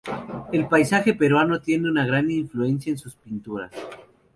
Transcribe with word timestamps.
El 0.51 0.67
paisaje 0.67 1.13
peruano 1.13 1.61
tiene 1.61 1.93
gran 2.07 2.31
influencia 2.31 2.89
en 2.89 2.97
sus 2.97 3.13
pinturas. 3.13 3.71